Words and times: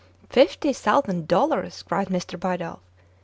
"Fifty 0.31 0.73
thousand 0.73 1.27
dollars!" 1.27 1.83
cried 1.83 2.07
Mr. 2.07 2.35
Bidulph. 2.35 2.79